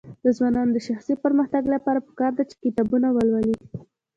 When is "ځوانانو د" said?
0.37-0.79